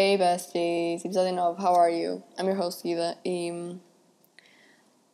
Hey 0.00 0.16
besties, 0.16 1.04
episódio 1.04 1.34
9, 1.34 1.60
how 1.60 1.74
are 1.74 1.90
you? 1.90 2.22
I'm 2.38 2.46
your 2.46 2.54
host 2.54 2.86
Ida 2.86 3.18
e 3.24 3.50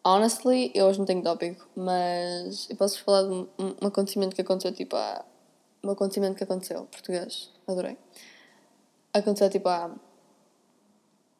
honestly 0.04 0.70
eu 0.74 0.84
hoje 0.84 0.98
não 0.98 1.06
tenho 1.06 1.22
tópico, 1.22 1.66
mas 1.74 2.68
eu 2.68 2.76
posso 2.76 3.02
falar 3.02 3.22
de 3.22 3.30
um, 3.30 3.48
um 3.82 3.86
acontecimento 3.86 4.36
que 4.36 4.42
aconteceu 4.42 4.74
tipo 4.74 4.94
há. 4.94 5.24
Um 5.82 5.88
acontecimento 5.88 6.36
que 6.36 6.44
aconteceu, 6.44 6.84
português, 6.84 7.50
adorei. 7.66 7.96
Aconteceu 9.14 9.48
tipo 9.48 9.70
há 9.70 9.90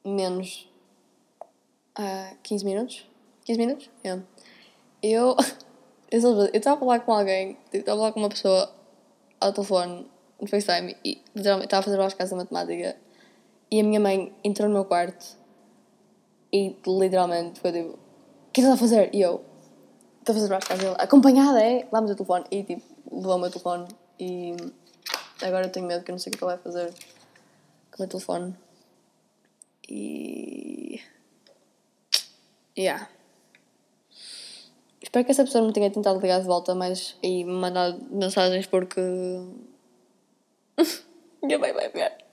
menos. 0.03 0.67
há 1.97 2.33
15 2.43 2.65
minutos? 2.65 3.07
15 3.45 3.59
minutos? 3.59 3.91
Yeah. 4.03 4.25
Eu. 5.03 5.37
Eu 6.11 6.47
estava 6.55 6.77
a 6.77 6.81
falar 6.81 7.01
com 7.01 7.13
alguém, 7.13 7.59
estava 7.71 7.99
a 7.99 8.01
falar 8.01 8.13
com 8.13 8.21
uma 8.21 8.31
pessoa 8.31 8.75
ao 9.39 9.53
telefone 9.53 10.11
no 10.41 10.47
FaceTime 10.47 10.97
e 11.05 11.21
literalmente 11.35 11.67
estava 11.67 11.81
a 11.81 11.85
fazer 11.85 12.01
as 12.01 12.15
casas 12.15 12.31
de 12.31 12.37
matemática 12.37 13.04
e 13.75 13.81
a 13.81 13.83
minha 13.83 13.99
mãe 13.99 14.33
entrou 14.45 14.69
no 14.69 14.75
meu 14.75 14.85
quarto 14.85 15.37
e 16.53 16.77
literalmente 16.87 17.59
foi 17.59 17.73
tipo: 17.73 17.95
O 17.95 18.53
que 18.53 18.61
estás 18.61 18.77
a 18.77 18.81
fazer? 18.81 19.13
E 19.13 19.21
eu: 19.21 19.45
Estou 20.21 20.33
a 20.33 20.39
fazer 20.39 20.55
as 20.55 20.65
casas. 20.65 20.95
Acompanhada, 20.97 21.61
é? 21.61 21.89
Lá-me 21.91 22.13
o 22.13 22.15
telefone 22.15 22.45
e 22.53 22.63
tipo, 22.63 22.83
levou 23.11 23.35
o 23.35 23.39
meu 23.39 23.51
telefone 23.51 23.89
e 24.21 24.55
agora 25.43 25.67
eu 25.67 25.73
tenho 25.73 25.87
medo 25.87 26.05
que 26.05 26.13
eu 26.13 26.15
não 26.15 26.21
sei 26.21 26.33
o 26.33 26.37
que 26.37 26.45
ela 26.45 26.55
vai 26.55 26.63
fazer 26.63 26.95
com 27.91 27.97
o 27.97 28.03
meu 28.03 28.09
telefone. 28.09 28.55
E. 29.89 31.01
Yeah. 32.79 33.09
Espero 35.03 35.25
que 35.25 35.33
essa 35.33 35.45
pessoa 35.45 35.65
não 35.65 35.73
tenha 35.73 35.91
tentado 35.91 36.21
ligar 36.21 36.41
de 36.41 36.47
volta 36.47 36.77
mais 36.77 37.17
e 37.21 37.45
mandar 37.45 37.93
mensagens 38.09 38.69
porque. 38.69 39.01
Minha 41.43 41.59
mãe 41.59 41.73
vai 41.73 41.89
ver. 41.89 42.24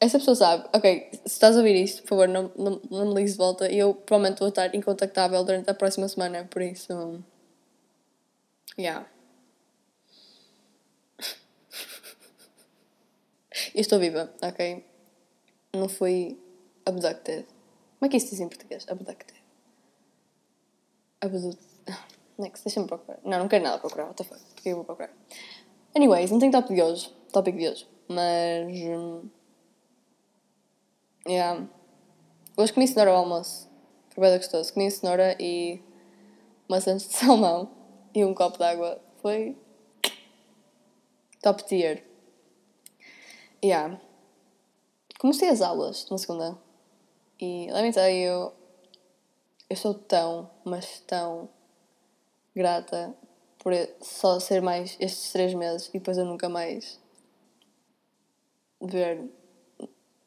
Essa 0.00 0.18
pessoa 0.18 0.36
sabe, 0.36 0.68
ok, 0.72 1.10
se 1.12 1.26
estás 1.26 1.56
a 1.56 1.58
ouvir 1.58 1.74
isto, 1.74 2.02
por 2.02 2.10
favor, 2.10 2.28
não, 2.28 2.52
não, 2.56 2.80
não 2.88 3.08
me 3.08 3.14
ligues 3.14 3.32
de 3.32 3.38
volta 3.38 3.70
e 3.70 3.78
eu 3.78 3.94
provavelmente 3.94 4.38
vou 4.38 4.48
estar 4.48 4.72
incontactável 4.74 5.42
durante 5.42 5.68
a 5.68 5.74
próxima 5.74 6.08
semana, 6.08 6.46
por 6.48 6.62
isso. 6.62 7.22
Yeah. 8.78 9.08
Eu 13.74 13.80
estou 13.80 13.98
viva, 13.98 14.32
ok? 14.40 14.84
Não 15.74 15.88
fui 15.88 16.38
abducted. 16.86 17.44
Como 17.98 18.06
é 18.06 18.08
que 18.08 18.18
isso 18.18 18.30
diz 18.30 18.38
em 18.38 18.48
português? 18.48 18.86
Abducted. 18.88 19.34
Abducted. 21.20 21.58
Next, 22.38 22.64
deixa-me 22.64 22.86
procurar. 22.86 23.18
Não, 23.24 23.40
não 23.40 23.48
quero 23.48 23.64
nada 23.64 23.78
procurar. 23.78 24.04
What 24.04 24.16
the 24.16 24.22
fuck? 24.22 24.40
Porque 24.54 24.68
eu 24.68 24.76
vou 24.76 24.84
procurar. 24.84 25.10
Anyways, 25.96 26.30
não 26.30 26.38
tenho 26.38 26.52
tópico 26.52 26.74
de 26.74 26.82
hoje. 26.82 27.12
Tópico 27.32 27.58
de 27.58 27.68
hoje. 27.68 27.88
Mas. 28.08 29.28
Yeah. 31.28 31.68
Hoje 32.56 32.72
comi 32.72 32.88
cenoura 32.88 33.10
ao 33.10 33.18
almoço. 33.18 33.68
Foi 34.14 34.22
bem 34.22 34.38
gostoso. 34.38 34.72
Comi 34.72 34.90
cenoura 34.90 35.36
e. 35.38 35.78
maçãs 36.66 37.06
de 37.06 37.12
salmão. 37.14 37.70
E 38.14 38.24
um 38.24 38.32
copo 38.32 38.56
de 38.56 38.64
água. 38.64 38.98
Foi. 39.20 39.54
top 41.42 41.66
tier. 41.66 42.02
Yeah. 43.62 44.00
Comecei 45.18 45.50
as 45.50 45.60
aulas 45.60 46.08
na 46.10 46.16
segunda. 46.16 46.56
E 47.38 47.70
let 47.70 47.82
me 47.82 47.92
tell 47.92 48.08
you, 48.08 48.52
eu 49.68 49.76
sou 49.76 49.92
tão, 49.92 50.50
mas 50.64 51.00
tão 51.00 51.50
grata 52.56 53.14
por 53.58 53.74
só 54.00 54.40
ser 54.40 54.62
mais 54.62 54.96
estes 54.98 55.30
três 55.30 55.52
meses 55.52 55.88
e 55.88 55.98
depois 55.98 56.16
eu 56.16 56.24
nunca 56.24 56.48
mais 56.48 56.98
ver 58.80 59.28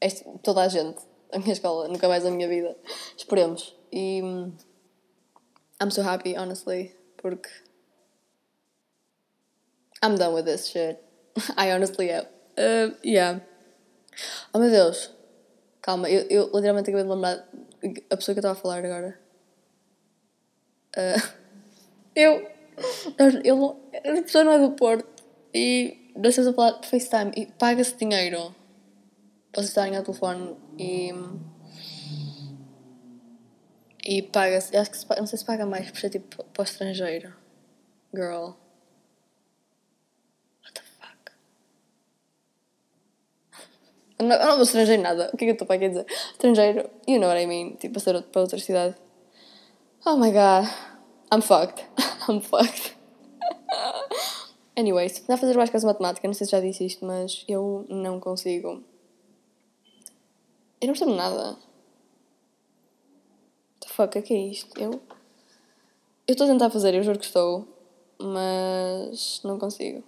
este, 0.01 0.25
toda 0.43 0.63
a 0.63 0.67
gente, 0.67 0.99
a 1.31 1.39
minha 1.39 1.53
escola, 1.53 1.87
nunca 1.87 2.07
mais 2.07 2.25
a 2.25 2.31
minha 2.31 2.47
vida. 2.47 2.75
Esperemos. 3.15 3.75
E 3.91 4.19
I'm 5.79 5.91
so 5.91 6.01
happy, 6.01 6.35
honestly, 6.35 6.95
porque 7.17 7.49
I'm 10.01 10.15
done 10.15 10.33
with 10.33 10.45
this 10.45 10.67
shit. 10.67 10.99
I 11.57 11.71
honestly 11.71 12.11
am. 12.11 12.25
Uh, 12.57 12.95
yeah. 13.03 13.39
Oh 14.53 14.59
meu 14.59 14.69
Deus. 14.69 15.11
Calma, 15.81 16.09
eu, 16.09 16.25
eu 16.29 16.45
literalmente 16.53 16.89
acabei 16.89 17.03
de 17.03 17.09
lembrar 17.09 17.47
a 18.09 18.17
pessoa 18.17 18.35
que 18.35 18.39
eu 18.39 18.41
estava 18.41 18.53
a 18.53 18.61
falar 18.61 18.85
agora. 18.85 19.19
Uh, 20.97 21.21
eu. 22.15 22.51
eu 23.43 23.79
a 23.93 24.21
pessoa 24.21 24.43
não 24.43 24.53
é 24.53 24.59
do 24.59 24.71
Porto 24.71 25.23
e 25.53 26.11
nós 26.15 26.29
estamos 26.29 26.51
a 26.51 26.53
falar 26.53 26.79
de 26.79 26.87
FaceTime 26.87 27.31
e 27.35 27.45
paga-se 27.45 27.95
dinheiro 27.95 28.55
para 29.51 29.63
estarem 29.63 29.97
ao 29.97 30.03
telefone 30.03 30.55
e. 30.77 31.13
E 34.03 34.21
paga-se. 34.23 34.75
Acho 34.75 34.91
que 34.91 34.97
se, 34.97 35.05
não 35.09 35.27
sei 35.27 35.37
se 35.37 35.45
paga 35.45 35.65
mais 35.65 35.91
por 35.91 35.99
ser 35.99 36.09
tipo 36.09 36.43
para 36.43 36.61
o 36.61 36.63
estrangeiro. 36.63 37.33
Girl. 38.13 38.53
Eu 44.21 44.27
não, 44.27 44.35
eu 44.35 44.45
não 44.45 44.53
vou 44.53 44.63
estrangeiro 44.63 45.01
nada. 45.01 45.31
O 45.33 45.37
que 45.37 45.45
é 45.45 45.47
que 45.47 45.51
eu 45.51 45.53
estou 45.53 45.65
para 45.65 45.83
a 45.83 45.89
dizer? 45.89 46.05
Estrangeiro, 46.31 46.87
you 47.07 47.19
know 47.19 47.27
what 47.27 47.41
I 47.41 47.47
mean. 47.47 47.75
Tipo, 47.77 47.97
a 47.97 48.01
ser 48.01 48.21
para 48.21 48.41
outra 48.41 48.59
cidade. 48.59 48.95
Oh 50.05 50.15
my 50.15 50.31
god. 50.31 50.69
I'm 51.33 51.41
fucked. 51.41 51.83
I'm 52.29 52.39
fucked. 52.39 52.95
Anyways, 54.77 55.19
tentar 55.19 55.37
fazer 55.37 55.57
mais 55.57 55.71
de 55.71 55.85
matemática, 55.85 56.27
não 56.27 56.35
sei 56.35 56.45
se 56.45 56.51
já 56.51 56.59
disse 56.59 56.85
isto, 56.85 57.03
mas 57.03 57.43
eu 57.47 57.85
não 57.89 58.19
consigo. 58.19 58.83
Eu 60.81 60.87
não 60.87 60.93
percebo 60.93 61.13
nada. 61.13 61.57
The 63.81 63.87
fuck, 63.87 64.17
o 64.17 64.23
que 64.23 64.33
é 64.33 64.47
isto? 64.47 64.81
Eu. 64.81 64.93
Eu 66.27 66.33
estou 66.33 66.47
a 66.47 66.49
tentar 66.49 66.71
fazer, 66.71 66.95
eu 66.95 67.03
juro 67.03 67.19
que 67.19 67.25
estou, 67.25 67.67
mas 68.19 69.41
não 69.43 69.59
consigo. 69.59 70.03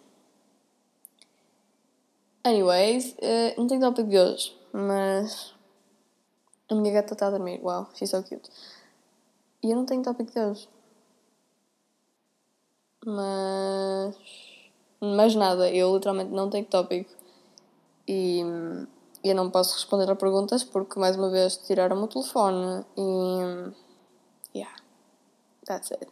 Anyways, 2.43 3.13
uh, 3.13 3.53
não 3.57 3.67
tenho 3.67 3.81
tópico 3.81 4.09
de 4.09 4.17
hoje, 4.17 4.57
mas 4.71 5.53
a 6.69 6.75
minha 6.75 6.91
gata 6.91 7.13
está 7.13 7.27
a 7.27 7.31
dormir. 7.31 7.59
Wow, 7.61 7.89
she's 7.93 8.09
so 8.09 8.23
cute. 8.23 8.49
E 9.61 9.69
eu 9.69 9.75
não 9.75 9.85
tenho 9.85 10.01
tópico 10.01 10.31
de 10.31 10.39
hoje. 10.39 10.67
Mas. 13.05 14.15
Mas 14.99 15.35
nada, 15.35 15.69
eu 15.69 15.93
literalmente 15.93 16.31
não 16.31 16.49
tenho 16.49 16.65
tópico. 16.65 17.11
E 18.07 18.41
eu 19.23 19.35
não 19.35 19.49
posso 19.49 19.75
responder 19.75 20.09
a 20.11 20.15
perguntas 20.15 20.63
porque, 20.63 20.99
mais 20.99 21.15
uma 21.15 21.29
vez, 21.29 21.57
tiraram-me 21.57 22.03
o 22.03 22.07
telefone. 22.07 22.85
E. 22.97 23.73
Yeah, 24.55 24.75
that's 25.65 25.91
it. 25.91 26.07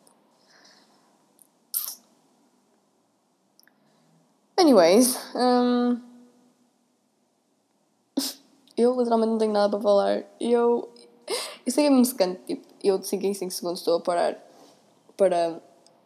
Anyways, 4.57 5.17
um, 5.35 5.99
eu 8.77 8.95
literalmente 8.97 9.31
não 9.31 9.37
tenho 9.37 9.51
nada 9.51 9.69
para 9.69 9.81
falar. 9.81 10.23
Eu. 10.39 10.89
Eu 11.65 11.71
sei 11.71 11.87
que 11.87 11.93
é 11.93 12.03
secante, 12.03 12.41
tipo, 12.45 12.67
eu 12.83 12.97
de 12.97 13.07
5 13.07 13.25
em 13.25 13.33
5 13.33 13.51
segundos 13.51 13.79
estou 13.79 13.97
a 13.97 14.01
parar 14.01 14.37
para 15.15 15.61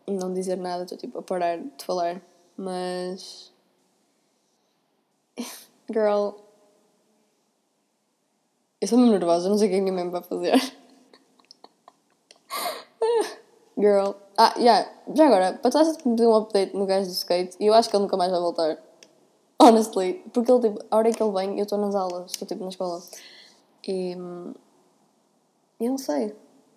não 0.07 0.33
dizer 0.33 0.57
nada, 0.57 0.83
estou 0.83 0.97
tipo 0.97 1.19
a 1.19 1.21
parar 1.23 1.57
de 1.57 1.83
falar, 1.83 2.21
mas. 2.57 3.51
Girl. 5.91 6.44
Eu 8.85 8.87
sou 8.87 8.99
mesmo 8.99 9.13
nervosa, 9.13 9.49
não 9.49 9.57
sei 9.57 9.67
o 9.67 9.71
que 9.71 9.77
a 9.79 9.81
minha 9.81 9.93
mãe 9.93 10.07
vai 10.11 10.21
fazer. 10.21 10.61
Girl. 13.75 14.11
Ah, 14.37 14.53
yeah. 14.59 14.87
Já 15.11 15.25
agora, 15.25 15.53
para 15.53 15.71
trás 15.71 15.97
me 16.05 16.21
um 16.23 16.35
update 16.35 16.77
no 16.77 16.85
gajo 16.85 17.07
do 17.07 17.13
skate 17.13 17.57
e 17.59 17.65
eu 17.65 17.73
acho 17.73 17.89
que 17.89 17.95
ele 17.95 18.03
nunca 18.03 18.15
mais 18.15 18.29
vai 18.29 18.39
voltar. 18.39 18.77
Honestly. 19.59 20.23
Porque 20.31 20.51
ele, 20.51 20.69
tipo, 20.69 20.85
a 20.91 20.97
hora 20.97 21.11
que 21.11 21.23
ele 21.23 21.31
vem, 21.31 21.57
eu 21.57 21.63
estou 21.63 21.79
nas 21.79 21.95
aulas, 21.95 22.29
estou 22.29 22.47
tipo 22.47 22.61
na 22.61 22.69
escola. 22.69 23.01
E. 23.87 24.11
Eu 25.79 25.89
não 25.89 25.97
sei. 25.97 26.27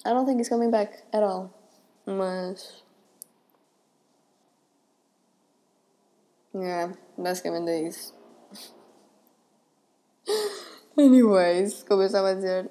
I 0.06 0.14
don't 0.14 0.24
think 0.24 0.40
he's 0.40 0.48
coming 0.48 0.70
back 0.70 1.04
at 1.12 1.22
all. 1.22 1.50
Mas. 2.06 2.82
Yeah, 6.54 6.94
basicamente 7.18 7.68
é 7.68 7.82
isso. 7.82 8.14
Anyways, 10.98 11.84
como 11.84 12.02
eu 12.02 12.06
estava 12.06 12.30
a 12.30 12.34
dizer. 12.34 12.68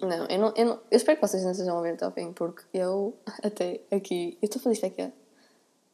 Não, 0.00 0.26
eu 0.26 0.38
não, 0.38 0.52
eu 0.56 0.66
não. 0.66 0.74
Eu 0.90 0.96
espero 0.96 1.18
que 1.18 1.26
vocês 1.26 1.44
não 1.44 1.52
estejam 1.52 1.78
a 1.78 1.82
ver 1.82 1.96
fim, 2.12 2.32
porque 2.32 2.64
eu 2.74 3.16
até 3.42 3.80
aqui. 3.90 4.36
Eu 4.42 4.46
estou 4.46 4.58
a 4.58 4.62
fazer 4.64 4.74
isto 4.74 4.86
aqui 4.86 5.02
há 5.02 5.12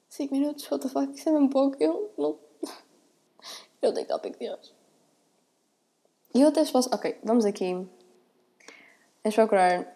5 0.09 0.35
minutos, 0.35 0.71
what 0.71 0.83
the 0.83 0.89
fuck, 0.89 1.13
isso 1.15 1.29
é 1.29 1.33
mesmo 1.33 1.51
pouco. 1.51 1.77
Eu 1.79 2.11
não. 2.17 2.39
Eu 3.83 3.93
tenho 3.93 4.07
tópico 4.07 4.39
de 4.39 4.49
hoje. 4.49 4.73
E 6.35 6.41
eu 6.41 6.49
até 6.49 6.65
posso. 6.65 6.89
Ok, 6.95 7.19
vamos 7.25 7.45
aqui. 7.45 7.75
Vamos 9.25 9.35
procurar. 9.35 9.93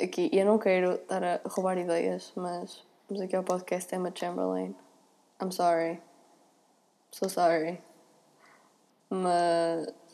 Aqui. 0.00 0.30
Eu 0.32 0.46
não 0.46 0.58
quero 0.58 0.92
estar 0.92 1.22
a 1.22 1.40
roubar 1.46 1.76
ideias, 1.76 2.32
mas 2.36 2.84
vamos 3.08 3.22
aqui 3.24 3.34
ao 3.34 3.42
podcast 3.42 3.92
Emma 3.94 4.12
Chamberlain. 4.14 4.74
I'm 5.42 5.50
sorry. 5.50 6.00
So 7.10 7.28
sorry. 7.28 7.82
Mas. 9.10 10.05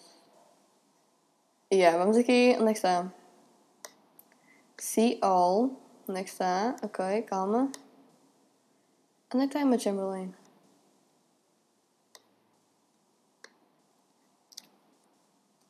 Yeah, 1.73 1.97
vamos 1.97 2.19
aqui. 2.19 2.55
Onde 2.61 2.73
é 2.73 2.75
que? 2.75 2.81
See 4.77 5.19
all. 5.23 5.71
Que 6.07 6.21
está? 6.21 6.77
Ok, 6.83 7.23
calma. 7.23 7.73
Onde 9.35 9.45
é 9.47 9.49
que 9.49 9.59
Emma 9.59 9.79
Chamberlain? 9.79 10.35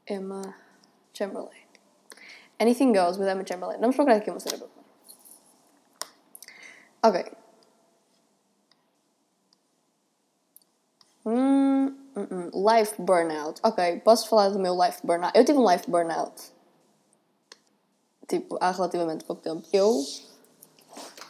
Emma 0.06 0.56
Chamberlain. 1.14 1.66
Anything 2.58 2.92
goes 2.92 3.16
with 3.16 3.28
Emma 3.28 3.44
Chamberlain. 3.46 3.78
Vamos 3.78 3.94
procurar 3.94 4.16
aqui 4.16 4.30
uma 4.30 4.40
cena 4.40 4.58
para 4.58 4.68
Ok. 7.08 7.32
Hum, 11.24 11.61
hum, 12.16 12.26
hum. 12.30 12.50
Life 12.54 13.00
burnout. 13.00 13.60
Ok, 13.62 14.00
posso 14.00 14.28
falar 14.28 14.50
do 14.50 14.58
meu 14.58 14.74
life 14.80 15.04
burnout? 15.04 15.36
Eu 15.36 15.44
tive 15.44 15.58
um 15.58 15.70
life 15.70 15.90
burnout. 15.90 16.52
Tipo, 18.28 18.56
há 18.60 18.70
relativamente 18.70 19.24
pouco 19.24 19.42
tempo. 19.42 19.62
Eu 19.72 20.02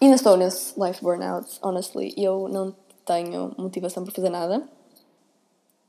ainda 0.01 0.17
estou 0.17 0.37
nesse 0.37 0.79
life 0.81 1.03
burnout, 1.03 1.59
honestly. 1.63 2.15
Eu 2.17 2.49
não 2.49 2.75
tenho 3.05 3.55
motivação 3.59 4.05
para 4.05 4.15
fazer 4.15 4.31
nada. 4.31 4.69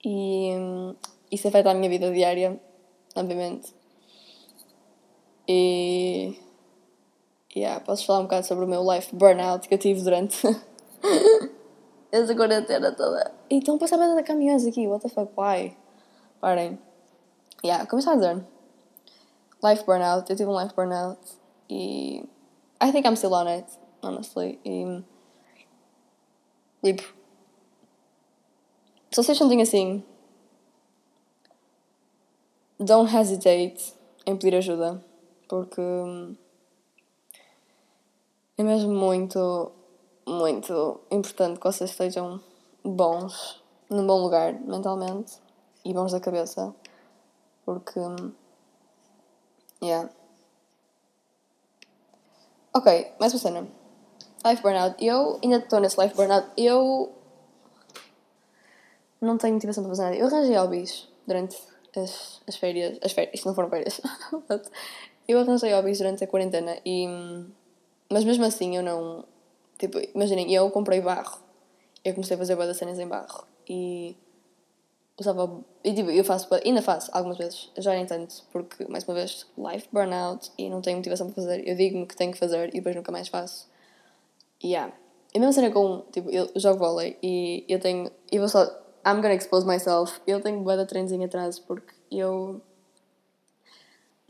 E 0.04 0.52
hum, 0.56 0.96
isso 1.32 1.48
afeta 1.48 1.72
a 1.72 1.74
minha 1.74 1.90
vida 1.90 2.12
diária, 2.12 2.60
obviamente. 3.16 3.74
E. 5.48 6.38
Yeah, 7.56 7.80
posso 7.82 8.06
falar 8.06 8.20
um 8.20 8.24
bocado 8.24 8.48
sobre 8.48 8.66
o 8.66 8.68
meu 8.68 8.84
life 8.92 9.16
burnout 9.16 9.68
que 9.68 9.74
eu 9.76 9.78
tive 9.78 10.02
durante 10.02 10.42
essa 12.14 12.36
quarentena 12.36 12.92
toda. 12.92 13.34
Então 13.50 13.78
passava 13.78 14.20
a 14.20 14.24
caminhões 14.24 14.66
aqui, 14.66 14.88
what 14.88 15.02
the 15.02 15.10
fuck, 15.10 15.32
why? 15.36 15.76
Parem. 16.40 16.80
Yeah, 17.66 17.88
como 17.88 18.00
está 18.00 18.12
a 18.12 18.16
dizer? 18.16 18.46
Life 19.64 19.84
burnout, 19.86 20.30
eu 20.30 20.36
tive 20.36 20.50
um 20.50 20.62
life 20.62 20.76
burnout 20.76 21.20
e. 21.70 22.30
I 22.82 22.92
think 22.92 23.08
I'm 23.08 23.16
still 23.16 23.34
on 23.34 23.48
it, 23.48 23.68
honestly. 24.02 24.60
E. 24.64 25.04
Tipo. 26.84 27.04
Se 29.12 29.24
vocês 29.24 29.38
sentem 29.38 29.62
assim. 29.62 30.04
Don't 32.80 33.16
hesitate 33.16 33.94
em 34.26 34.36
pedir 34.36 34.58
ajuda 34.58 35.02
porque 35.48 35.82
é 38.58 38.64
mesmo 38.64 38.92
muito, 38.92 39.72
muito 40.26 41.02
importante 41.12 41.60
que 41.60 41.66
vocês 41.66 41.90
estejam 41.90 42.42
bons, 42.84 43.62
num 43.90 44.06
bom 44.06 44.22
lugar 44.22 44.54
mentalmente 44.54 45.34
e 45.86 45.94
bons 45.94 46.12
da 46.12 46.20
cabeça, 46.20 46.74
porque. 47.66 48.00
Yeah. 49.82 50.10
Ok, 52.74 53.14
mais 53.20 53.34
uma 53.34 53.40
cena. 53.40 53.68
Life 54.46 54.62
burnout. 54.62 54.96
Eu 55.04 55.40
ainda 55.44 55.58
estou 55.58 55.80
nesse 55.80 56.02
life 56.02 56.16
burnout. 56.16 56.48
Eu 56.58 57.14
não 59.22 59.38
tenho 59.38 59.54
motivação 59.54 59.84
para 59.84 59.92
fazer 59.92 60.04
nada. 60.04 60.16
Eu 60.16 60.28
arranjei 60.28 60.58
hobbies 60.58 61.08
durante 61.26 61.58
as, 61.96 62.42
as 62.48 62.56
férias. 62.56 62.98
As 63.02 63.12
férias, 63.12 63.36
isto 63.36 63.48
não 63.48 63.56
foram 63.56 63.70
férias. 63.70 64.02
Eu 65.28 65.40
arranjei 65.40 65.74
hobbies 65.74 66.00
durante 66.00 66.24
a 66.24 66.28
quarentena 66.28 66.78
e. 66.86 67.08
Mas 68.12 68.26
mesmo 68.26 68.44
assim 68.44 68.76
eu 68.76 68.84
não. 68.84 69.24
Tipo, 69.84 70.00
imaginem, 70.16 70.50
eu 70.54 70.72
comprei 70.72 71.02
barro. 71.02 71.42
Eu 72.06 72.14
comecei 72.14 72.36
a 72.36 72.38
fazer 72.38 72.56
boas 72.56 72.78
cenas 72.78 72.98
em 73.00 73.06
barro 73.06 73.46
e. 73.68 74.16
Usava. 75.20 75.60
E 75.84 75.94
tipo, 75.94 76.10
eu 76.10 76.24
faço. 76.24 76.48
Ainda 76.64 76.82
faço 76.82 77.12
algumas 77.14 77.38
vezes, 77.38 77.70
já 77.78 77.92
nem 77.92 78.06
tanto, 78.06 78.46
porque, 78.54 78.86
mais 78.88 79.04
uma 79.04 79.14
vez, 79.14 79.46
life 79.58 79.90
burnout 79.92 80.50
e 80.58 80.70
não 80.70 80.82
tenho 80.82 80.96
motivação 80.96 81.28
para 81.28 81.36
fazer. 81.36 81.68
Eu 81.68 81.76
digo-me 81.76 82.06
que 82.06 82.16
tenho 82.16 82.32
que 82.32 82.38
fazer 82.38 82.70
e 82.70 82.78
depois 82.78 82.96
nunca 82.96 83.12
mais 83.12 83.28
faço. 83.28 83.70
E 84.62 84.70
yeah. 84.70 84.94
a 85.36 85.40
mesma 85.40 85.52
cena 85.52 85.70
com. 85.70 86.06
Tipo, 86.14 86.30
eu 86.30 86.50
jogo 86.56 86.80
vôlei 86.80 87.18
e 87.22 87.66
eu 87.68 87.78
tenho. 87.78 88.10
Eu 88.32 88.40
vou 88.40 88.48
só. 88.48 88.64
I'm 89.06 89.22
gonna 89.22 89.34
expose 89.34 89.68
myself. 89.68 90.22
Eu 90.26 90.40
tenho 90.40 90.62
boa 90.62 90.78
de 90.78 90.86
treinos 90.86 91.12
em 91.12 91.26
atraso 91.26 91.62
porque 91.68 91.94
eu 92.10 92.62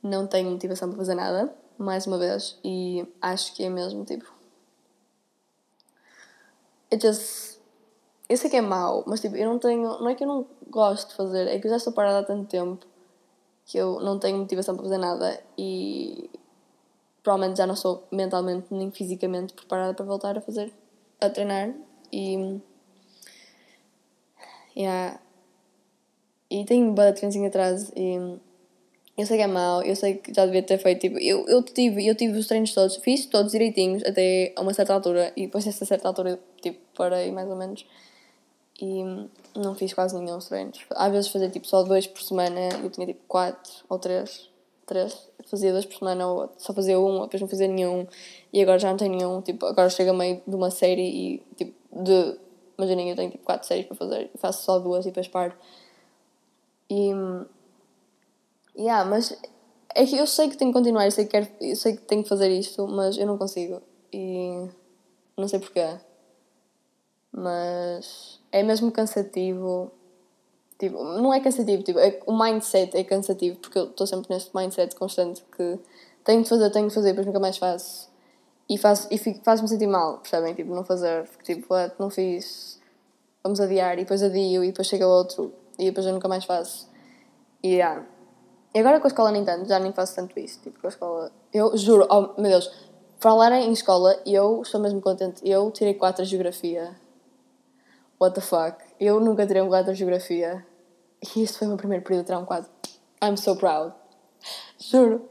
não 0.01 0.25
tenho 0.25 0.50
motivação 0.50 0.89
para 0.89 0.97
fazer 0.97 1.13
nada, 1.13 1.53
mais 1.77 2.07
uma 2.07 2.17
vez, 2.17 2.57
e 2.63 3.05
acho 3.21 3.53
que 3.53 3.63
é 3.63 3.69
mesmo 3.69 4.03
tipo. 4.03 4.43
It 6.94 7.01
just. 7.01 7.57
Eu 8.30 8.38
sei 8.38 8.50
que 8.50 8.57
é 8.57 8.62
mau, 8.62 9.04
mas 9.07 9.19
tipo, 9.19 9.36
eu 9.36 9.50
não 9.50 9.57
tenho. 9.57 9.81
Não 10.00 10.10
é 10.10 10.16
que 10.16 10.24
eu 10.24 10.28
não 10.28 10.45
gosto 10.69 11.10
de 11.10 11.16
fazer, 11.16 11.48
é 11.48 11.60
que 11.60 11.66
eu 11.66 11.72
já 11.72 11.78
estou 11.78 11.92
parada 11.92 12.19
há 12.19 12.24
tanto 12.24 12.48
tempo 12.48 12.86
que 13.66 13.78
eu 13.78 14.00
não 14.00 14.19
tenho 14.19 14.38
motivação 14.38 14.75
para 14.75 14.84
fazer 14.84 14.98
nada 14.98 15.42
e 15.57 16.30
provavelmente 17.24 17.57
já 17.57 17.66
não 17.66 17.75
sou 17.75 18.04
mentalmente 18.12 18.68
nem 18.72 18.92
fisicamente 18.92 19.54
preparada 19.54 19.94
para 19.94 20.06
voltar 20.06 20.38
a 20.38 20.42
fazer, 20.42 20.72
a 21.19 21.30
treinar 21.30 21.74
e. 22.12 22.62
Yeah. 24.75 25.19
E 26.50 26.66
tenho 26.66 26.92
boa 26.94 27.12
de 27.12 27.46
atrás 27.46 27.92
e 27.96 28.39
eu 29.15 29.25
sei 29.27 29.38
que 29.38 29.44
é 29.44 29.48
mau, 29.48 29.83
eu 29.83 29.95
sei 29.95 30.15
que 30.15 30.33
já 30.33 30.45
devia 30.45 30.63
ter 30.63 30.80
feito, 30.80 31.01
tipo, 31.01 31.19
eu, 31.19 31.48
eu, 31.48 31.62
tive, 31.62 32.06
eu 32.06 32.15
tive 32.15 32.38
os 32.38 32.48
treinos 32.48 32.74
todos, 32.74 32.95
fiz 32.98 33.27
todos 33.27 33.51
direitinhos 33.51 34.04
até 34.04 34.54
a 34.56 34.62
uma 34.62 34.74
certa 34.74 34.94
altura 34.94 35.31
e 35.38 35.45
depois 35.45 35.63
dessa 35.65 35.86
certa 35.86 36.07
altura, 36.07 36.39
tipo, 36.62 36.80
parei 36.95 37.31
mais 37.31 37.48
ou 37.48 37.56
menos 37.56 37.86
e 38.81 39.04
não 39.56 39.75
fiz 39.75 39.94
quase 39.94 40.18
nenhum 40.18 40.38
dos 40.38 40.48
treinos. 40.48 40.80
Às 40.92 41.12
vezes 41.12 41.30
fazia, 41.30 41.50
tipo, 41.50 41.68
só 41.68 41.83
dois 41.83 42.07
por 42.07 42.24
semana, 42.24 42.69
eu 42.83 42.89
tinha, 42.89 43.06
tipo, 43.06 43.21
quatro 43.27 43.71
ou 43.88 44.00
três, 44.00 44.50
três, 44.88 45.30
fazia 45.45 45.71
dois 45.71 45.86
por 45.86 45.98
semana 46.00 46.27
ou 46.27 46.50
só 46.57 46.74
fazia 46.74 47.00
um, 47.00 47.21
depois 47.21 47.39
não 47.39 47.48
fazia 47.48 47.68
nenhum 47.68 48.07
e 48.51 48.62
agora 48.63 48.80
já 48.80 48.89
não 48.89 48.98
tenho 48.98 49.15
nenhum, 49.15 49.42
tipo, 49.42 49.63
agora 49.68 49.92
chega 49.92 50.12
meio 50.12 50.42
de 50.48 50.56
uma 50.56 50.71
série 50.71 51.04
e, 51.04 51.44
tipo, 51.56 51.74
de, 51.92 52.36
imaginem, 52.80 53.12
eu 53.12 53.15
tenho, 53.15 53.30
tipo, 53.30 53.44
quatro 53.44 53.68
séries 53.68 53.86
para 53.86 53.95
fazer 53.95 54.31
faço 54.39 54.63
só 54.63 54.80
duas 54.80 55.06
e 55.06 55.10
depois 55.10 55.27
paro. 55.27 55.54
E 56.89 57.12
Yeah, 58.75 59.08
mas 59.10 59.38
é 59.96 60.06
que 60.06 60.18
eu 60.18 60.25
sei 60.25 60.50
que 60.50 60.58
tenho 60.58 60.72
que 60.72 60.78
continuar, 60.78 61.06
eu 61.06 61.12
sei 61.12 61.25
que, 61.25 61.31
quero, 61.31 61.48
eu 61.62 61.75
sei 61.75 61.96
que 61.96 62.02
tenho 62.04 62.24
que 62.24 62.30
fazer 62.30 62.50
isto, 62.50 62.88
mas 62.88 63.18
eu 63.18 63.28
não 63.28 63.38
consigo. 63.38 63.81
E 64.12 64.68
não 65.38 65.48
sei 65.48 65.60
porquê. 65.60 65.98
Mas 67.31 68.40
é 68.52 68.64
mesmo 68.64 68.92
cansativo. 68.92 69.92
Tipo, 70.78 71.04
não 71.04 71.34
é 71.34 71.40
cansativo, 71.40 71.84
tipo, 71.84 72.00
é, 72.00 72.20
o 72.25 72.38
mindset 72.38 72.98
é 72.98 73.03
cansativo, 73.03 73.58
porque 73.58 73.77
eu 73.77 73.86
estou 73.86 74.06
sempre 74.06 74.34
neste 74.34 74.56
mindset 74.56 74.96
constante 74.96 75.44
que 75.56 75.80
tenho 76.24 76.44
de 76.44 76.50
fazer, 76.50 76.70
tenho 76.72 76.88
de 76.88 76.94
fazer, 76.94 77.10
depois 77.10 77.27
nunca 77.27 77.39
mais 77.39 77.58
faço. 77.58 78.10
E, 78.70 78.77
faço, 78.77 79.08
e 79.12 79.18
faz-me 79.44 79.68
sentir 79.68 79.88
mal, 79.88 80.18
percebem? 80.18 80.53
Tipo, 80.53 80.74
não 80.74 80.84
fazer, 80.84 81.27
porque 81.30 81.56
tipo, 81.56 81.74
não 82.00 82.10
fiz, 82.10 82.82
vamos 83.44 83.62
adiar, 83.62 83.94
e 83.94 84.01
depois 84.01 84.24
adio, 84.24 84.63
e 84.63 84.68
depois 84.68 84.88
chega 84.88 85.08
outro, 85.08 85.53
e 85.77 85.86
depois 85.86 86.06
eu 86.06 86.13
nunca 86.13 86.27
mais 86.27 86.44
faço. 86.44 86.89
E 87.62 87.75
yeah. 87.75 88.06
E 88.74 88.80
agora 88.80 89.00
com 89.00 89.06
a 89.06 89.08
escola 89.08 89.32
nem 89.32 89.46
tanto, 89.46 89.68
já 89.68 89.77
nem 89.77 89.94
faço 89.94 90.15
tanto 90.15 90.39
isso. 90.39 90.60
Tipo, 90.62 90.80
com 90.80 90.88
a 90.88 90.89
escola. 90.89 91.32
Eu 91.53 91.77
juro, 91.77 92.08
oh 92.10 92.42
meu 92.42 92.51
Deus, 92.51 92.72
falar 93.20 93.51
em 93.53 93.72
escola, 93.72 94.20
eu 94.25 94.62
estou 94.63 94.82
mesmo 94.82 95.00
contente. 95.00 95.48
Eu 95.48 95.70
tirei 95.72 95.94
4 95.94 96.24
de 96.24 96.32
geografia. 96.32 96.96
What 98.20 98.36
the 98.36 98.42
fuck? 98.42 98.84
Eu 99.00 99.20
nunca 99.20 99.46
tirei 99.46 99.62
um 99.62 99.68
4 99.68 99.94
de 99.94 100.00
geografia. 100.00 100.65
E 101.36 101.44
este 101.44 101.60
foi 101.60 101.68
o 101.68 101.70
meu 101.70 101.77
primeiro 101.77 102.03
período 102.03 102.24
a 102.24 102.25
tirar 102.25 102.39
um 102.39 102.46
4. 102.46 102.70
I'm 103.24 103.38
so 103.38 103.56
proud. 103.56 103.94
Juro. 104.80 105.30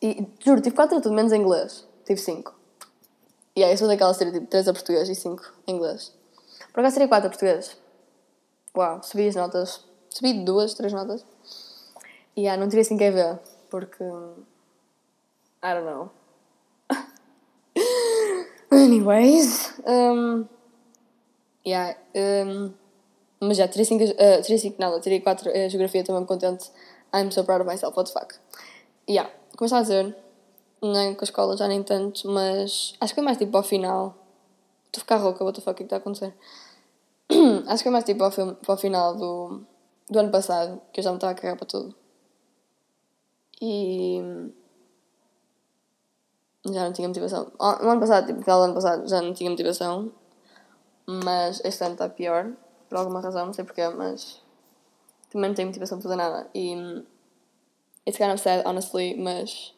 E 0.00 0.26
juro, 0.44 0.60
tive 0.60 0.74
4 0.74 1.00
tudo, 1.00 1.14
menos 1.14 1.32
em 1.32 1.40
inglês. 1.40 1.86
Tive 2.06 2.20
5. 2.20 2.54
E 3.56 3.62
aí, 3.62 3.70
eu 3.70 3.76
sou 3.76 3.86
daquelas 3.86 4.16
que 4.16 4.30
tipo 4.32 4.46
3 4.46 4.68
a 4.68 4.72
português 4.72 5.08
e 5.08 5.14
5 5.14 5.42
em 5.66 5.76
inglês. 5.76 6.12
Por 6.72 6.80
acaso 6.80 6.94
tirei 6.94 7.08
4 7.08 7.26
a 7.26 7.30
português. 7.30 7.76
Uau, 8.76 9.02
subi 9.02 9.28
as 9.28 9.36
notas. 9.36 9.84
Subi 10.10 10.44
duas, 10.44 10.74
três 10.74 10.92
notas. 10.92 11.24
Yeah, 12.36 12.60
não 12.60 12.68
tirei 12.68 12.82
assim 12.82 12.96
quer 12.96 13.12
ver, 13.12 13.38
porque. 13.70 14.02
I 15.62 15.72
don't 15.72 15.86
know. 15.86 16.10
Anyways. 18.70 19.74
Um, 19.86 20.46
yeah, 21.64 21.96
um, 22.14 22.74
mas 23.40 23.56
já, 23.56 23.68
tirei 23.68 23.84
5, 23.84 24.04
uh, 24.04 24.42
tirei 24.42 24.58
5 24.58 24.76
nada, 24.80 25.00
tirei 25.00 25.20
4 25.20 25.48
uh, 25.48 25.70
geografia, 25.70 26.00
estou 26.00 26.14
mesmo 26.14 26.26
contente. 26.26 26.70
I'm 27.14 27.30
so 27.30 27.44
proud 27.44 27.60
of 27.62 27.70
myself, 27.70 27.96
what 27.96 28.12
the 28.12 28.18
fuck. 28.18 28.34
Yeah, 29.08 29.30
como 29.56 29.66
estava 29.66 29.80
a 29.80 29.82
dizer, 29.82 30.16
nem 30.82 31.14
com 31.14 31.22
a 31.22 31.24
escola 31.24 31.56
já 31.56 31.68
nem 31.68 31.82
tanto, 31.82 32.28
mas 32.28 32.94
acho 33.00 33.12
que 33.12 33.20
foi 33.20 33.24
mais 33.24 33.38
tipo 33.38 33.56
ao 33.56 33.62
final. 33.62 34.16
Estou 34.86 34.98
a 34.98 35.02
ficar 35.02 35.16
rouca, 35.16 35.44
what 35.44 35.58
the 35.58 35.64
fuck, 35.64 35.72
o 35.72 35.76
que 35.76 35.82
está 35.84 35.96
a 35.96 35.98
acontecer? 35.98 36.34
acho 37.68 37.76
que 37.78 37.82
foi 37.84 37.92
mais 37.92 38.04
tipo 38.04 38.24
ao, 38.24 38.32
ao 38.66 38.76
final 38.76 39.14
do, 39.16 39.60
do 40.10 40.18
ano 40.18 40.30
passado, 40.30 40.80
que 40.92 41.00
eu 41.00 41.04
já 41.04 41.10
me 41.10 41.16
estava 41.16 41.32
a 41.32 41.34
cagar 41.36 41.56
para 41.56 41.66
tudo. 41.66 41.94
E. 43.64 44.20
Já 46.66 46.84
não 46.84 46.92
tinha 46.92 47.08
motivação. 47.08 47.52
No 47.58 47.90
ano 47.90 48.00
passado, 48.00 48.26
tipo, 48.26 48.44
do 48.44 48.50
ano 48.50 48.74
passado, 48.74 49.08
já 49.08 49.22
não 49.22 49.32
tinha 49.32 49.50
motivação. 49.50 50.12
Mas 51.06 51.60
este 51.64 51.84
ano 51.84 51.94
está 51.94 52.08
pior. 52.08 52.52
por 52.88 52.98
alguma 52.98 53.20
razão, 53.20 53.46
não 53.46 53.52
sei 53.52 53.64
porquê, 53.64 53.88
mas 53.88 54.40
também 55.30 55.48
não 55.48 55.54
tenho 55.54 55.68
motivação 55.68 55.98
para 55.98 56.04
fazer 56.04 56.16
nada. 56.16 56.48
E 56.54 56.74
it's 58.06 58.16
kind 58.16 58.30
of 58.32 58.40
sad, 58.40 58.66
honestly, 58.66 59.16
mas 59.16 59.74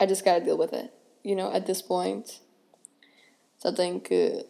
I 0.00 0.06
just 0.06 0.24
gotta 0.24 0.40
deal 0.40 0.58
with 0.58 0.74
it. 0.74 0.92
You 1.24 1.36
know, 1.36 1.50
at 1.50 1.64
this 1.64 1.82
point. 1.82 2.42
Só 3.58 3.72
tenho 3.72 4.00
que. 4.00 4.46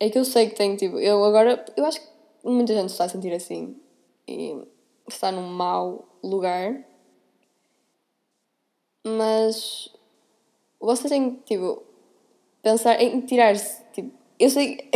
É 0.00 0.08
que 0.10 0.18
eu 0.18 0.24
sei 0.24 0.48
que 0.48 0.56
tenho, 0.56 0.76
tipo, 0.76 0.98
eu 0.98 1.22
agora. 1.24 1.64
Eu 1.76 1.84
acho 1.84 2.00
que 2.00 2.08
muita 2.44 2.72
gente 2.74 2.90
está 2.90 3.04
a 3.04 3.08
sentir 3.08 3.32
assim. 3.32 3.80
E 4.26 4.66
está 5.06 5.30
num 5.30 5.46
mau 5.46 6.08
lugar. 6.22 6.84
Mas. 9.16 9.88
Você 10.80 11.08
tem 11.08 11.36
que, 11.36 11.42
tipo. 11.54 11.82
Pensar 12.62 13.00
em 13.00 13.20
tirar-se. 13.22 13.82
Tipo, 13.92 14.12
eu 14.38 14.50
sei. 14.50 14.90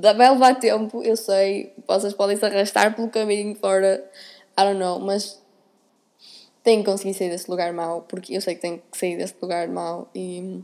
Vai 0.00 0.30
levar 0.30 0.58
tempo, 0.58 1.02
eu 1.02 1.16
sei. 1.16 1.72
Vocês 1.86 2.14
podem 2.14 2.36
se 2.36 2.44
arrastar 2.44 2.94
pelo 2.94 3.08
caminho 3.08 3.54
fora. 3.56 4.08
I 4.58 4.62
don't 4.62 4.78
know, 4.78 4.98
mas 5.00 5.40
tenho 6.62 6.84
que 6.84 6.90
conseguir 6.90 7.14
sair 7.14 7.30
desse 7.30 7.50
lugar 7.50 7.72
mau, 7.72 8.02
porque 8.02 8.36
eu 8.36 8.40
sei 8.40 8.54
que 8.54 8.60
tenho 8.60 8.82
que 8.90 8.98
sair 8.98 9.16
desse 9.16 9.34
lugar 9.40 9.68
mau 9.68 10.10
e, 10.14 10.62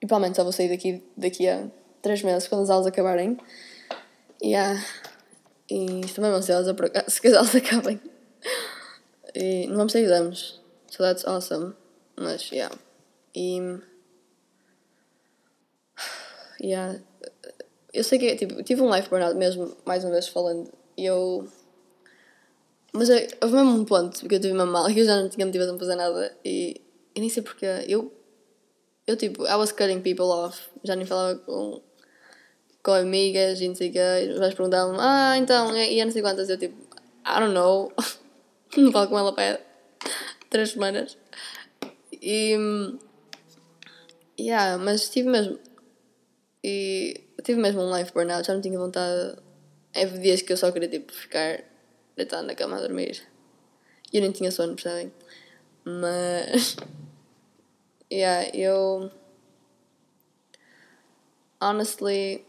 e 0.00 0.06
provavelmente 0.06 0.36
só 0.36 0.42
vou 0.42 0.52
sair 0.52 0.68
daqui, 0.68 1.02
daqui 1.16 1.48
a 1.48 1.66
3 2.02 2.22
meses 2.22 2.48
quando 2.48 2.62
as 2.62 2.70
aulas 2.70 2.86
acabarem. 2.86 3.38
Yeah. 4.42 4.82
E 5.70 6.00
estou 6.00 6.22
mesmo 6.22 6.38
ansiosa 6.38 6.74
por 6.74 6.86
acaso 6.86 7.06
que 7.20 7.28
as 7.28 7.34
aulas 7.34 7.54
acabem. 7.54 8.00
E 9.34 9.66
não 9.68 9.76
vamos 9.76 9.92
ter 9.92 10.00
exames. 10.00 10.59
So 10.90 11.02
that's 11.02 11.24
awesome. 11.24 11.74
Mas, 12.16 12.50
yeah. 12.52 12.74
E. 13.34 13.80
Yeah. 16.60 17.00
Eu 17.92 18.04
sei 18.04 18.18
que 18.18 18.36
tipo, 18.36 18.62
tive 18.62 18.82
um 18.82 18.94
life 18.94 19.08
burnout 19.08 19.34
mesmo, 19.36 19.74
mais 19.86 20.04
uma 20.04 20.12
vez 20.12 20.28
falando, 20.28 20.70
e 20.96 21.06
eu 21.06 21.48
mas 22.92 23.08
é, 23.08 23.28
houve 23.40 23.54
mesmo 23.54 23.70
um 23.70 23.84
ponto 23.84 24.20
porque 24.20 24.34
eu 24.34 24.40
tive 24.40 24.54
mesmo 24.54 24.72
mal, 24.72 24.86
que 24.86 24.98
eu 25.00 25.04
já 25.04 25.20
não 25.20 25.28
tinha 25.28 25.46
motivação 25.46 25.76
para 25.76 25.86
fazer 25.86 25.96
nada 25.96 26.36
e 26.44 26.80
eu 27.14 27.20
nem 27.20 27.28
sei 27.28 27.42
porque. 27.42 27.66
Eu, 27.86 28.12
eu 29.06 29.16
tipo, 29.16 29.44
I 29.46 29.54
was 29.56 29.72
cutting 29.72 30.00
people 30.00 30.26
off, 30.26 30.60
já 30.84 30.94
nem 30.96 31.06
falava 31.06 31.38
com, 31.40 31.80
com 32.82 32.92
amigas 32.92 33.60
e 33.60 33.68
não 33.68 33.74
sei 33.74 33.90
o 33.90 33.92
quê. 33.92 34.30
Os 34.32 34.38
gajos 34.38 34.54
perguntavam 34.54 34.96
ah, 34.98 35.36
então, 35.38 35.76
e, 35.76 35.98
e 35.98 36.04
não 36.04 36.12
sei 36.12 36.22
quantas. 36.22 36.48
Eu 36.48 36.58
tipo, 36.58 36.76
I 37.26 37.40
don't 37.40 37.54
know, 37.54 37.92
não 38.76 38.92
falo 38.92 39.08
com 39.08 39.18
ela 39.18 39.32
para 39.32 39.60
três 40.50 40.70
semanas. 40.70 41.16
E. 42.12 42.56
Yeah, 44.38 44.76
mas 44.78 45.08
tive 45.08 45.28
mesmo. 45.28 45.58
E 46.62 47.24
tive 47.42 47.60
mesmo 47.60 47.80
um 47.82 47.96
life 47.96 48.12
burnout, 48.12 48.46
já 48.46 48.54
não 48.54 48.60
tinha 48.60 48.78
vontade. 48.78 49.38
Houve 49.96 50.18
dias 50.18 50.42
que 50.42 50.52
eu 50.52 50.56
só 50.56 50.70
queria 50.70 50.88
tipo 50.88 51.12
ficar 51.12 51.62
deitado 52.16 52.46
na 52.46 52.54
cama 52.54 52.76
a 52.76 52.80
dormir. 52.80 53.22
E 54.12 54.16
eu 54.16 54.22
nem 54.22 54.32
tinha 54.32 54.50
sono, 54.50 54.74
percebem? 54.74 55.12
Mas. 55.84 56.76
Yeah, 58.12 58.50
eu. 58.52 59.08
Honestly. 61.60 62.44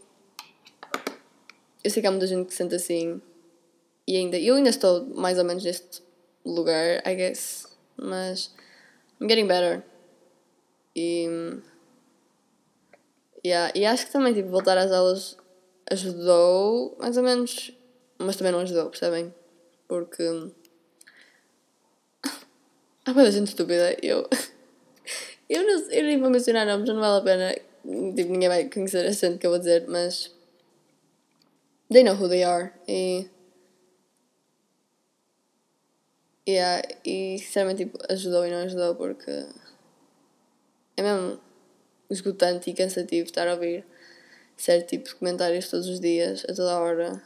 Eu 1.84 1.92
sei 1.92 2.02
que 2.02 2.08
há 2.08 2.12
muita 2.12 2.26
gente 2.26 2.48
que 2.48 2.52
se 2.52 2.58
sente 2.58 2.74
assim. 2.74 3.22
E 4.08 4.18
ainda. 4.18 4.40
Eu 4.40 4.56
ainda 4.56 4.72
estou 4.72 5.06
mais 5.06 5.38
ou 5.38 5.46
menos 5.46 5.64
neste 5.64 6.02
lugar, 6.44 7.08
I 7.08 7.14
guess. 7.14 7.71
Mas. 8.02 8.54
I'm 9.20 9.28
getting 9.28 9.48
better. 9.48 9.84
E. 10.96 11.62
Yeah, 13.46 13.72
e 13.76 13.86
acho 13.86 14.08
que 14.08 14.12
também, 14.12 14.34
tipo, 14.34 14.50
voltar 14.50 14.78
às 14.78 14.92
aulas 14.92 15.38
ajudou, 15.90 16.98
mais 17.00 17.18
ou 17.18 17.24
menos. 17.24 17.72
Mas 18.20 18.36
também 18.36 18.52
não 18.52 18.60
ajudou, 18.60 18.90
percebem? 18.90 19.34
porque 19.92 20.24
há 23.06 23.14
muita 23.14 23.30
gente 23.30 23.50
estúpida. 23.50 23.98
Eu, 24.02 24.26
eu, 25.50 25.64
não, 25.66 25.92
eu 25.92 26.04
nem 26.06 26.18
vou 26.18 26.30
mencionar 26.30 26.66
nomes, 26.66 26.88
não 26.88 27.02
vale 27.02 27.20
a 27.20 27.22
pena. 27.22 27.54
Tipo, 28.16 28.32
ninguém 28.32 28.48
vai 28.48 28.70
conhecer 28.70 29.06
a 29.06 29.12
gente 29.12 29.38
que 29.38 29.46
eu 29.46 29.52
vou 29.52 29.60
dizer, 29.60 29.86
mas 29.90 30.34
they 31.92 32.06
know 32.06 32.16
who 32.16 32.30
they 32.30 32.42
are. 32.46 32.72
E, 32.88 33.28
yeah, 36.48 36.82
e 37.06 37.38
sinceramente 37.40 37.86
tipo, 37.86 37.98
ajudou 38.10 38.46
e 38.46 38.52
não 38.52 38.64
ajudou 38.64 38.96
porque 38.96 39.32
é 40.98 41.02
mesmo 41.02 41.40
esgotante 42.10 42.70
e 42.70 42.74
cansativo 42.74 43.26
estar 43.26 43.48
a 43.48 43.54
ouvir 43.54 43.86
certo 44.58 44.90
tipo 44.90 45.06
de 45.06 45.16
comentários 45.16 45.70
todos 45.70 45.88
os 45.88 46.00
dias, 46.00 46.46
a 46.48 46.54
toda 46.54 46.80
hora. 46.80 47.24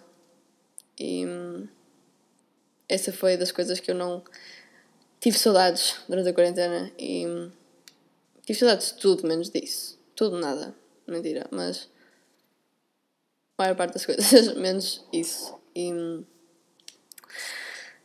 E 0.97 1.25
essa 2.87 3.11
foi 3.11 3.35
das 3.35 3.51
coisas 3.51 3.79
que 3.79 3.91
eu 3.91 3.95
não 3.95 4.23
tive 5.19 5.37
saudades 5.37 5.95
durante 6.07 6.29
a 6.29 6.33
quarentena 6.33 6.91
e 6.97 7.25
tive 8.45 8.59
saudades 8.59 8.93
de 8.93 8.99
tudo 8.99 9.27
menos 9.27 9.49
disso. 9.49 9.99
Tudo, 10.15 10.39
nada. 10.39 10.73
Mentira, 11.07 11.47
mas 11.51 11.89
a 13.57 13.63
maior 13.63 13.75
parte 13.75 13.93
das 13.93 14.05
coisas, 14.05 14.55
menos 14.55 15.05
isso. 15.11 15.59
E. 15.75 16.23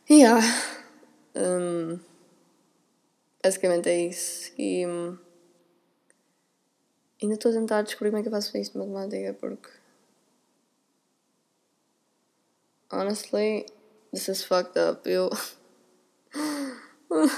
Yeah. 0.09 0.41
Um, 1.35 1.99
basicamente 3.43 3.89
é 3.89 4.07
isso. 4.07 4.51
E. 4.57 4.85
Ainda 7.21 7.35
estou 7.35 7.51
a 7.51 7.53
tentar 7.53 7.81
descobrir 7.83 8.09
como 8.09 8.19
é 8.19 8.21
que 8.23 8.27
eu 8.29 8.31
faço 8.31 8.57
isso 8.57 8.71
de 8.71 8.77
matemática 8.79 9.33
porque. 9.39 9.69
Honestly, 12.91 13.65
This 14.11 14.27
is 14.27 14.43
fucked 14.43 14.77
up. 14.77 15.07
Eu. 15.07 15.29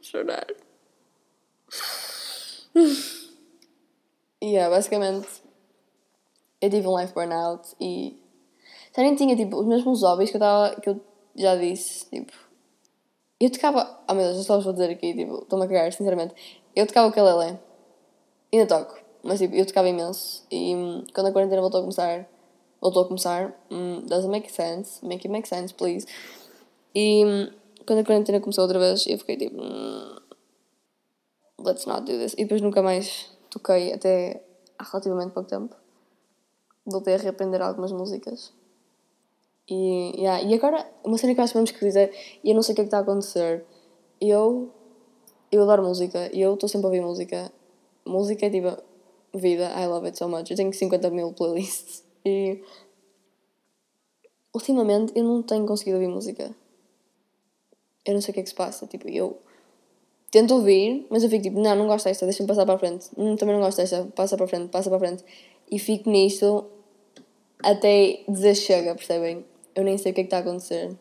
Chorar. 0.00 0.46
yeah, 4.42 4.70
basicamente. 4.70 5.28
Eu 6.62 6.70
tive 6.70 6.88
um 6.88 6.98
life 6.98 7.12
burnout 7.12 7.76
e. 7.78 8.18
Já 8.96 9.02
nem 9.02 9.14
tinha 9.14 9.36
tipo 9.36 9.58
os 9.58 9.66
mesmos 9.66 10.02
hobbies 10.02 10.30
que 10.30 10.36
eu, 10.36 10.40
tava, 10.40 10.80
que 10.80 10.88
eu 10.88 10.98
já 11.36 11.56
disse. 11.56 12.08
Tipo. 12.08 12.32
Eu 13.40 13.50
tocava. 13.50 14.00
Oh 14.08 14.14
meu 14.14 14.24
Deus, 14.26 14.38
eu 14.38 14.44
só 14.44 14.56
vos 14.56 14.64
vou 14.64 14.72
dizer 14.72 14.90
aqui, 14.90 15.14
tipo, 15.14 15.42
estou-me 15.42 15.64
a 15.64 15.68
cagar, 15.68 15.92
sinceramente. 15.92 16.34
Eu 16.74 16.86
tocava 16.86 17.08
o 17.08 17.10
ukulele. 17.10 17.58
Ainda 18.52 18.66
toco. 18.66 18.98
Mas 19.22 19.38
tipo, 19.38 19.54
eu 19.54 19.66
tocava 19.66 19.88
imenso. 19.88 20.46
E 20.50 20.74
hum, 20.74 21.04
quando 21.14 21.28
a 21.28 21.32
quarentena 21.32 21.60
voltou 21.60 21.80
a 21.80 21.82
começar 21.82 22.28
voltou 22.84 23.02
a 23.02 23.08
começar. 23.08 23.54
Mm, 23.70 24.06
doesn't 24.06 24.30
make 24.30 24.52
sense. 24.52 25.02
Make 25.02 25.26
it 25.26 25.32
make 25.32 25.48
sense, 25.48 25.72
please. 25.72 26.06
E 26.94 27.24
hum, 27.24 27.50
quando 27.86 28.00
a 28.00 28.04
quarentena 28.04 28.40
começou 28.40 28.62
outra 28.62 28.78
vez, 28.78 29.06
eu 29.06 29.18
fiquei 29.18 29.38
tipo. 29.38 29.56
Mm, 29.56 30.16
let's 31.60 31.86
not 31.86 32.02
do 32.02 32.18
this. 32.18 32.34
E 32.34 32.44
depois 32.44 32.60
nunca 32.60 32.82
mais 32.82 33.32
toquei 33.48 33.94
até 33.94 34.44
há 34.78 34.84
relativamente 34.84 35.32
pouco 35.32 35.48
tempo. 35.48 35.74
Voltei 36.84 37.14
a 37.14 37.18
reaprender 37.18 37.62
algumas 37.62 37.90
músicas. 37.90 38.52
E, 39.68 40.12
yeah, 40.16 40.42
e 40.42 40.54
agora, 40.54 40.86
uma 41.02 41.16
cena 41.16 41.34
que 41.34 41.40
eu 41.40 41.44
acho 41.44 41.56
mesmo 41.56 41.74
esquisita, 41.74 42.10
e 42.42 42.50
eu 42.50 42.54
não 42.54 42.62
sei 42.62 42.72
o 42.72 42.76
que 42.76 42.82
é 42.82 42.84
que 42.84 42.88
está 42.88 42.98
a 42.98 43.02
acontecer. 43.02 43.64
Eu. 44.20 44.70
Eu 45.50 45.62
adoro 45.62 45.84
música, 45.84 46.30
e 46.32 46.40
eu 46.40 46.54
estou 46.54 46.68
sempre 46.68 46.86
a 46.86 46.88
ouvir 46.88 47.00
música. 47.00 47.52
Música 48.04 48.46
é 48.46 48.50
tipo 48.50 48.76
vida, 49.34 49.72
I 49.76 49.86
love 49.86 50.06
it 50.06 50.18
so 50.18 50.28
much. 50.28 50.50
Eu 50.50 50.56
tenho 50.56 50.72
50 50.72 51.10
mil 51.10 51.32
playlists. 51.32 52.04
E 52.24 52.62
ultimamente 54.54 55.12
eu 55.14 55.24
não 55.24 55.42
tenho 55.42 55.66
conseguido 55.66 55.96
ouvir 55.96 56.08
música. 56.08 56.54
Eu 58.04 58.14
não 58.14 58.20
sei 58.20 58.32
o 58.32 58.34
que 58.34 58.40
é 58.40 58.42
que 58.42 58.48
se 58.48 58.54
passa. 58.54 58.86
Tipo, 58.86 59.08
eu 59.08 59.38
tento 60.30 60.54
ouvir, 60.54 61.06
mas 61.10 61.22
eu 61.22 61.30
fico 61.30 61.42
tipo, 61.42 61.60
não, 61.60 61.74
não 61.76 61.86
gosto 61.86 62.06
desta, 62.06 62.26
deixa-me 62.26 62.48
passar 62.48 62.64
para 62.64 62.74
a 62.74 62.78
frente. 62.78 63.08
Hum, 63.16 63.36
também 63.36 63.54
não 63.54 63.62
gosto 63.62 63.78
desta, 63.78 64.04
passa 64.14 64.36
para 64.36 64.46
a 64.46 64.48
frente, 64.48 64.68
passa 64.68 64.88
para 64.88 64.96
a 64.96 65.00
frente. 65.00 65.24
E 65.70 65.78
fico 65.78 66.10
nisto 66.10 66.66
até 67.62 68.24
dizer 68.28 68.54
chega, 68.54 68.94
percebem? 68.94 69.44
Eu 69.74 69.84
nem 69.84 69.98
sei 69.98 70.12
o 70.12 70.14
que 70.14 70.20
é 70.20 70.24
que 70.24 70.28
está 70.28 70.38
a 70.38 70.40
acontecer. 70.40 70.96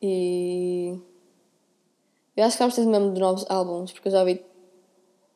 E. 0.00 0.98
Eu 2.36 2.44
acho 2.44 2.56
que 2.56 2.74
ter 2.74 2.86
mesmo 2.86 3.12
de 3.12 3.20
novos 3.20 3.44
álbuns, 3.48 3.92
porque 3.92 4.08
eu 4.08 4.12
já 4.12 4.20
ouvi 4.20 4.42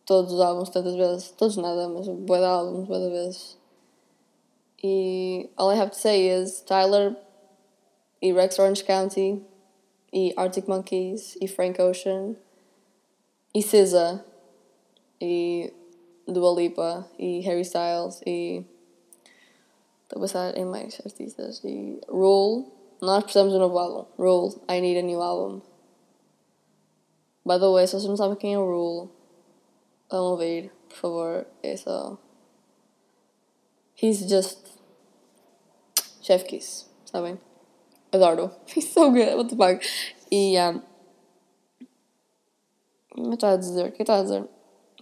todos 0.06 0.32
os 0.32 0.40
álbuns 0.40 0.70
tantas 0.70 0.94
vezes. 0.94 1.30
Todos 1.32 1.56
nada, 1.56 1.88
mas 1.88 2.08
boa 2.08 2.38
de 2.38 2.44
álbuns, 2.44 2.86
boa 2.86 3.00
de 3.00 3.10
vezes. 3.10 3.58
E 4.82 5.50
all 5.56 5.72
I 5.72 5.78
have 5.78 5.90
to 5.90 5.96
say 5.96 6.28
is 6.28 6.62
Tyler 6.62 7.16
e 8.22 8.32
Rex 8.32 8.58
Orange 8.58 8.84
County 8.84 9.42
e 10.12 10.32
Arctic 10.36 10.68
Monkeys 10.68 11.36
e 11.40 11.48
Frank 11.48 11.80
Ocean 11.80 12.36
e 13.54 13.62
SZA 13.62 14.24
e 15.20 15.72
Dua 16.26 16.52
Lipa 16.52 17.08
e 17.18 17.40
Harry 17.40 17.62
Styles 17.62 18.20
e 18.26 18.64
estou 20.06 20.18
a 20.18 20.20
pensar 20.20 20.56
em 20.56 20.64
mais 20.64 21.00
artistas 21.04 21.62
e 21.64 22.00
Rule 22.08 22.66
nós 23.02 23.24
precisamos 23.24 23.52
de 23.52 23.58
um 23.58 23.60
novo 23.60 23.78
álbum 23.78 24.06
Rule 24.16 24.54
I 24.70 24.80
need 24.80 24.98
a 24.98 25.02
new 25.02 25.20
album 25.20 25.60
by 27.44 27.58
the 27.58 27.68
way 27.68 27.86
se 27.86 27.92
vocês 27.92 28.08
não 28.08 28.16
sabem 28.16 28.36
quem 28.36 28.54
é 28.54 28.58
o 28.58 28.64
Rule 28.64 29.10
vão 30.10 30.30
ouvir 30.30 30.72
por 30.88 30.96
favor 30.96 31.46
é 31.62 31.76
só 31.76 32.16
he's 34.00 34.28
just 34.28 34.76
Chef 36.26 36.44
Kiss, 36.44 36.86
sabem? 37.04 37.38
Adoro. 38.10 38.50
It's 38.76 38.88
so 38.92 39.12
good, 39.12 39.36
what 39.36 39.48
the 39.48 39.54
fuck. 39.54 39.80
E, 40.28 40.58
um, 40.58 40.82
eu 43.16 43.34
estava 43.34 43.54
a 43.54 43.56
dizer, 43.56 43.86
o 43.86 43.92
que 43.92 44.02
eu 44.02 44.02
estava 44.02 44.20
a 44.20 44.22
dizer? 44.24 44.44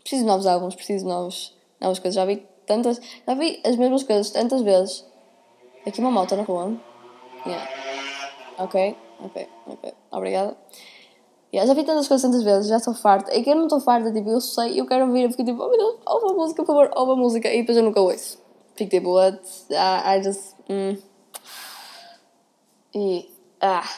Preciso 0.00 0.20
de 0.20 0.26
novos 0.26 0.46
álbuns, 0.46 0.74
preciso 0.74 1.06
de 1.06 1.10
novos, 1.10 1.56
novas 1.80 1.98
coisas. 1.98 2.14
Já 2.14 2.26
vi 2.26 2.46
tantas, 2.66 3.00
já 3.26 3.34
vi 3.34 3.60
as 3.64 3.76
mesmas 3.76 4.02
coisas 4.02 4.30
tantas 4.30 4.62
vezes. 4.62 5.04
Aqui 5.86 6.00
uma 6.00 6.10
moto 6.10 6.34
na 6.36 6.42
rua. 6.42 6.76
Yeah. 7.46 7.68
Ok, 8.58 8.96
ok, 9.20 9.48
ok. 9.66 9.94
Obrigada. 10.10 10.56
Yeah, 11.52 11.68
já 11.68 11.74
vi 11.74 11.84
tantas 11.84 12.08
coisas 12.08 12.22
tantas 12.22 12.42
vezes, 12.42 12.68
já 12.68 12.78
estou 12.78 12.94
farta. 12.94 13.32
É 13.32 13.42
que 13.42 13.50
eu 13.50 13.54
não 13.54 13.64
estou 13.64 13.80
farta, 13.80 14.12
tipo, 14.12 14.28
eu 14.28 14.40
sei, 14.40 14.80
eu 14.80 14.86
quero 14.86 15.06
ouvir, 15.06 15.22
eu 15.22 15.30
fico 15.30 15.44
tipo, 15.44 15.62
oh 15.62 15.68
meu 15.68 15.78
Deus, 15.78 15.98
ouve 16.06 16.32
a 16.32 16.34
música, 16.34 16.64
por 16.64 16.66
favor, 16.66 16.90
ouve 16.96 17.12
a 17.12 17.16
música. 17.16 17.48
E 17.48 17.60
depois 17.60 17.76
eu 17.78 17.84
nunca 17.84 18.00
ouço. 18.00 18.42
Fico 18.74 18.90
tipo, 18.90 19.10
what? 19.10 19.40
I, 19.70 20.18
I 20.18 20.22
just. 20.22 20.56
Mm. 20.68 20.98
E. 22.94 23.30
Ah. 23.60 23.88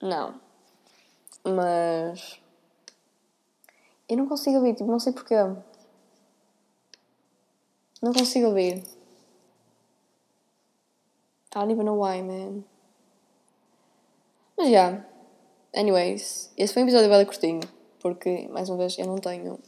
Não. 0.00 0.34
Mas. 1.44 2.38
Eu 4.08 4.16
não 4.18 4.28
consigo 4.28 4.58
ouvir, 4.58 4.74
tipo, 4.74 4.90
não 4.90 5.00
sei 5.00 5.12
porquê. 5.12 5.34
Não 8.02 8.12
consigo 8.12 8.48
ouvir. 8.48 8.82
I 11.54 11.54
don't 11.54 11.70
even 11.70 11.84
know 11.84 12.02
why, 12.02 12.20
man. 12.20 12.64
Mas 14.56 14.68
já. 14.68 14.72
Yeah. 14.72 15.06
Anyways, 15.74 16.52
esse 16.56 16.74
foi 16.74 16.82
um 16.82 16.86
episódio 16.86 17.08
bem 17.08 17.24
curtinho. 17.24 17.60
Porque, 18.00 18.48
mais 18.48 18.68
uma 18.68 18.78
vez, 18.78 18.98
eu 18.98 19.06
não 19.06 19.18
tenho 19.18 19.58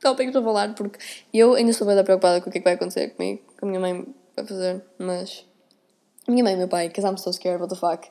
tópicos 0.00 0.32
para 0.32 0.42
falar. 0.42 0.74
Porque 0.74 0.98
eu 1.32 1.54
ainda 1.54 1.70
estou 1.70 1.86
bem 1.86 2.02
preocupada 2.02 2.40
com 2.40 2.48
o 2.48 2.52
que 2.52 2.58
é 2.58 2.60
que 2.60 2.64
vai 2.64 2.74
acontecer 2.74 3.10
comigo. 3.10 3.42
Com 3.58 3.66
a 3.66 3.68
minha 3.68 3.80
mãe 3.80 4.04
vai 4.34 4.46
fazer. 4.46 4.84
Mas. 4.98 5.46
Minha 6.26 6.42
mãe 6.42 6.54
e 6.54 6.56
meu 6.56 6.68
pai, 6.68 6.88
because 6.88 7.06
I'm 7.06 7.18
so 7.18 7.32
scared, 7.32 7.60
what 7.60 7.72
the 7.72 7.78
fuck. 7.78 8.10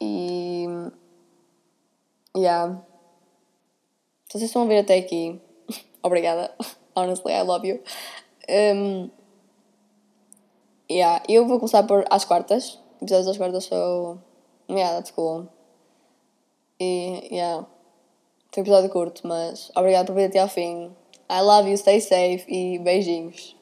E. 0.00 0.66
Yeah. 2.36 2.82
Se 4.28 4.38
vocês 4.38 4.50
estão 4.50 4.62
a 4.62 4.66
ver 4.66 4.78
até 4.78 4.98
aqui, 4.98 5.40
obrigada. 6.02 6.52
Honestly, 6.98 7.32
I 7.32 7.42
love 7.42 7.64
you. 7.64 7.80
Um, 8.48 9.10
yeah, 10.90 11.22
eu 11.28 11.46
vou 11.46 11.58
começar 11.58 11.82
por 11.84 12.04
às 12.10 12.24
quartas. 12.24 12.78
Episódios 13.00 13.28
às 13.28 13.36
quartas, 13.36 13.64
so. 13.64 14.18
Yeah, 14.68 14.96
that's 14.96 15.12
cool. 15.12 15.48
E, 16.80 17.28
yeah. 17.30 17.66
Foi 18.52 18.62
um 18.62 18.64
episódio 18.64 18.90
curto, 18.90 19.26
mas 19.26 19.70
obrigado 19.76 20.06
por 20.06 20.14
vir 20.14 20.24
até 20.24 20.40
ao 20.40 20.48
fim. 20.48 20.90
I 21.30 21.40
love 21.42 21.68
you, 21.68 21.76
stay 21.76 22.00
safe 22.00 22.44
e 22.48 22.78
beijinhos. 22.78 23.57